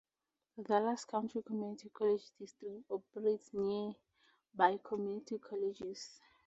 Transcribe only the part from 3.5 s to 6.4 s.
nearby community colleges.